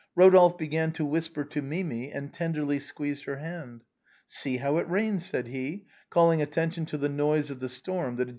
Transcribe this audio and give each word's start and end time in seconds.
Eodolphe 0.17 0.57
began 0.57 0.91
to 0.93 1.05
whisper 1.05 1.43
to 1.43 1.61
Mimi, 1.61 2.11
and 2.11 2.33
tenderly 2.33 2.79
squeezed 2.79 3.25
her 3.25 3.35
hand." 3.35 3.83
See 4.41 4.57
how 4.57 4.77
it 4.77 4.89
rains," 4.89 5.27
said 5.27 5.45
he, 5.45 5.85
calling 6.09 6.41
attention 6.41 6.87
to 6.87 6.97
the 6.97 7.07
noise 7.07 7.51
of 7.51 7.59
the 7.59 7.69
storm 7.69 8.15
that 8.15 8.19
had 8.21 8.27
ju? 8.29 8.29